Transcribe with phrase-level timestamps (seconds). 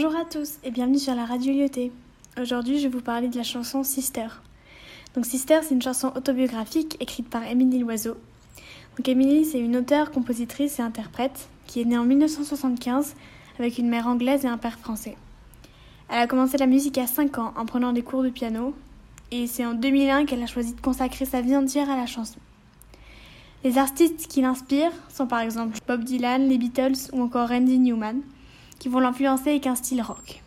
[0.00, 1.90] Bonjour à tous et bienvenue sur la radio Lyoté.
[2.40, 4.28] Aujourd'hui, je vais vous parler de la chanson Sister.
[5.16, 8.16] Donc Sister, c'est une chanson autobiographique écrite par Émilie Loiseau.
[8.96, 13.16] Donc Émilie, c'est une auteure, compositrice et interprète qui est née en 1975
[13.58, 15.16] avec une mère anglaise et un père français.
[16.08, 18.76] Elle a commencé la musique à 5 ans en prenant des cours de piano
[19.32, 22.38] et c'est en 2001 qu'elle a choisi de consacrer sa vie entière à la chanson.
[23.64, 28.20] Les artistes qui l'inspirent sont par exemple Bob Dylan, les Beatles ou encore Randy Newman,
[28.78, 30.42] qui vont l'influencer avec un style rock.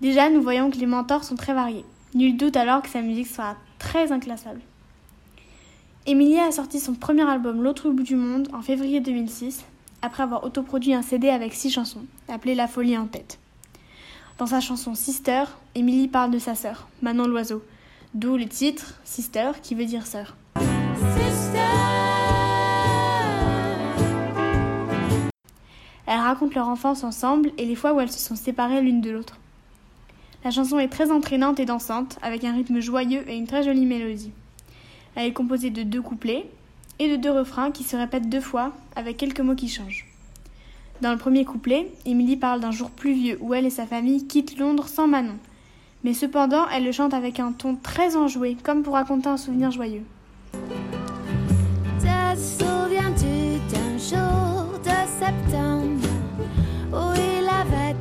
[0.00, 1.84] Déjà, nous voyons que les mentors sont très variés.
[2.14, 4.60] Nul doute alors que sa musique sera très inclassable.
[6.06, 9.64] Emilia a sorti son premier album L'autre bout du monde en février 2006,
[10.02, 13.38] après avoir autoproduit un CD avec six chansons, appelé La folie en tête.
[14.38, 17.62] Dans sa chanson Sister, Emily parle de sa sœur, Manon Loiseau,
[18.14, 20.36] d'où le titre Sister qui veut dire sœur.
[26.06, 29.10] Elle raconte leur enfance ensemble et les fois où elles se sont séparées l'une de
[29.10, 29.38] l'autre.
[30.44, 33.84] La chanson est très entraînante et dansante, avec un rythme joyeux et une très jolie
[33.84, 34.30] mélodie.
[35.16, 36.48] Elle est composée de deux couplets
[37.00, 40.06] et de deux refrains qui se répètent deux fois, avec quelques mots qui changent.
[41.02, 44.58] Dans le premier couplet, Emily parle d'un jour pluvieux où elle et sa famille quittent
[44.58, 45.36] Londres sans Manon.
[46.04, 49.72] Mais cependant, elle le chante avec un ton très enjoué, comme pour raconter un souvenir
[49.72, 50.04] joyeux.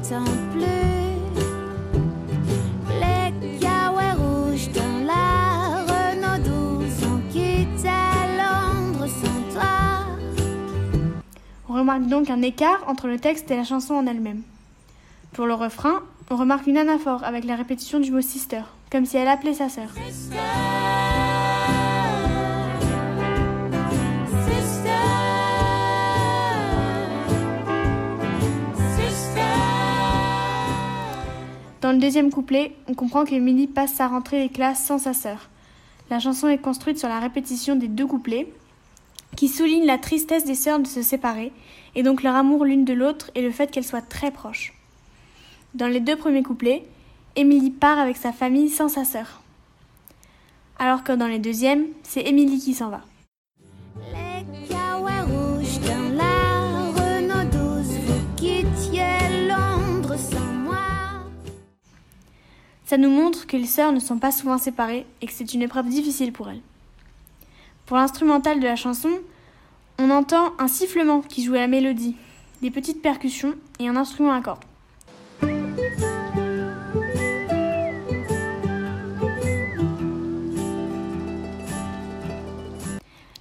[0.07, 0.13] On
[11.73, 14.43] remarque donc un écart entre le texte et la chanson en elle-même.
[15.33, 18.61] Pour le refrain, on remarque une anaphore avec la répétition du mot sister,
[18.91, 19.89] comme si elle appelait sa sœur.
[31.85, 35.51] Dans le deuxième couplet, on comprend qu'Emily passe sa rentrée des classes sans sa sœur.
[36.09, 38.51] La chanson est construite sur la répétition des deux couplets,
[39.35, 41.51] qui souligne la tristesse des sœurs de se séparer,
[41.93, 44.73] et donc leur amour l'une de l'autre et le fait qu'elles soient très proches.
[45.75, 46.87] Dans les deux premiers couplets,
[47.35, 49.43] Émilie part avec sa famille sans sa sœur.
[50.79, 53.01] Alors que dans les deuxièmes, c'est Émilie qui s'en va.
[62.85, 65.63] Ça nous montre que les sœurs ne sont pas souvent séparées et que c'est une
[65.63, 66.61] épreuve difficile pour elles.
[67.87, 69.09] Pour l'instrumental de la chanson,
[69.97, 72.15] on entend un sifflement qui joue la mélodie,
[72.61, 74.63] des petites percussions et un instrument à cordes.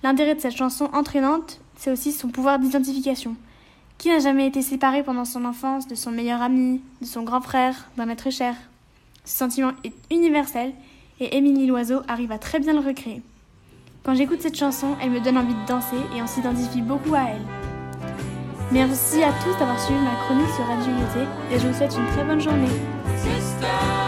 [0.03, 3.37] L'intérêt de cette chanson entraînante, c'est aussi son pouvoir d'identification.
[3.99, 7.43] Qui n'a jamais été séparé pendant son enfance de son meilleur ami, de son grand
[7.43, 8.55] frère, d'un être cher?
[9.25, 10.73] Ce sentiment est universel
[11.21, 13.23] et Émilie Loiseau arrive à très bien le recréer.
[14.05, 17.23] Quand j'écoute cette chanson, elle me donne envie de danser et on s'identifie beaucoup à
[17.31, 17.43] elle.
[18.71, 20.93] Merci à tous d'avoir suivi ma chronique sur Radio
[21.51, 24.04] et je vous souhaite une très bonne journée.